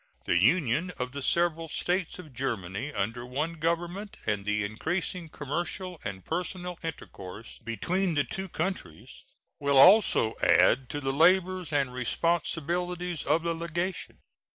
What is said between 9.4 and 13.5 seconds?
will also add to the labors and the responsibilities of